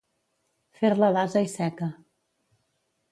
Fer-la 0.79 1.09
d'ase 1.17 1.43
i 1.49 1.51
seca. 1.57 1.91